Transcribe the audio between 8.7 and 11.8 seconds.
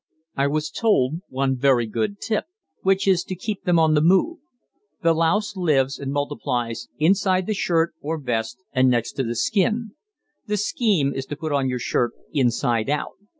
and next the skin. The scheme is to put on your